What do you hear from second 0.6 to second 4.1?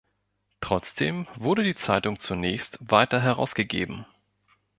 Trotzdem wurde die Zeitung zunächst weiter herausgegeben.